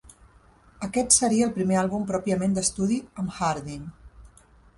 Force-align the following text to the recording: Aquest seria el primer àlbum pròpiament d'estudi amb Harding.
Aquest 0.87 1.13
seria 1.15 1.47
el 1.49 1.53
primer 1.57 1.77
àlbum 1.81 2.07
pròpiament 2.13 2.57
d'estudi 2.57 2.99
amb 3.25 3.37
Harding. 3.37 3.87